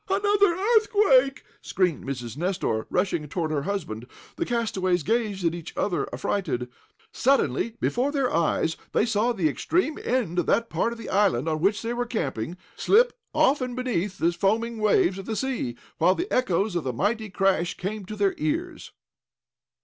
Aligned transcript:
"Another 0.09 0.57
earthquake!" 0.77 1.43
screamed 1.61 2.03
Mrs. 2.03 2.35
Nestor, 2.35 2.87
rushing 2.89 3.27
toward 3.27 3.51
her 3.51 3.61
husband. 3.61 4.07
The 4.35 4.47
castaways 4.47 5.03
gazed 5.03 5.45
at 5.45 5.53
each 5.53 5.77
other 5.77 6.09
affrighted. 6.11 6.69
Suddenly, 7.11 7.75
before 7.79 8.11
their 8.11 8.33
eyes, 8.35 8.77
they 8.93 9.05
saw 9.05 9.31
the 9.31 9.47
extreme 9.47 9.99
end 10.03 10.39
of 10.39 10.47
that 10.47 10.71
part 10.71 10.91
of 10.91 10.97
the 10.97 11.09
island 11.11 11.47
on 11.47 11.61
which 11.61 11.83
they 11.83 11.93
were 11.93 12.07
camping, 12.07 12.57
slip 12.75 13.13
off, 13.31 13.61
and 13.61 13.75
beneath 13.75 14.17
the 14.17 14.31
foaming 14.31 14.79
waves 14.79 15.19
of 15.19 15.27
the 15.27 15.35
sea, 15.35 15.77
while 15.99 16.15
the 16.15 16.33
echoes 16.33 16.75
of 16.75 16.83
the 16.83 16.93
mighty 16.93 17.29
crash 17.29 17.77
came 17.77 18.03
to 18.05 18.15
their 18.15 18.33
ears! 18.39 18.93